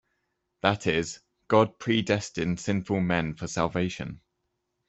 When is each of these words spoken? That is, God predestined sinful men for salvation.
That 0.63 0.87
is, 0.87 1.19
God 1.47 1.77
predestined 1.77 2.59
sinful 2.59 3.01
men 3.01 3.35
for 3.35 3.45
salvation. 3.47 4.21